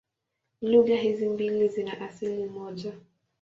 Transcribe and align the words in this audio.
Lugha 0.61 0.95
hizi 0.95 1.29
mbili 1.29 1.67
zina 1.67 2.01
asili 2.01 2.45
moja. 2.45 2.93